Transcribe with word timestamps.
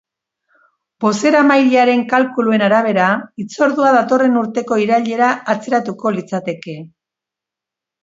Bozeramailearen 1.03 2.01
kalkuluen 2.13 2.65
arabera, 2.69 3.11
hitzordua 3.43 3.93
datorren 3.99 4.43
urteko 4.43 4.81
irailera 4.89 5.31
atzeratuko 5.57 6.19
litzateke. 6.21 6.81